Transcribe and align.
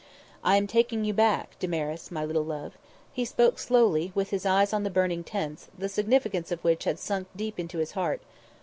"I 0.43 0.57
am 0.57 0.65
taking 0.65 1.05
you 1.05 1.13
back, 1.13 1.59
Damaris 1.59 2.09
my 2.09 2.25
little 2.25 2.43
love." 2.43 2.75
He 3.13 3.23
spoke 3.23 3.59
slowly, 3.59 4.11
with 4.15 4.31
his 4.31 4.47
eyes 4.47 4.73
on 4.73 4.81
the 4.81 4.89
burning 4.89 5.23
tents, 5.23 5.67
the 5.77 5.87
significance 5.89 6.51
of 6.51 6.63
which 6.63 6.85
had 6.85 6.97
sunk 6.97 7.27
deep 7.37 7.59
into 7.59 7.77
his 7.77 7.91
heart. 7.91 8.19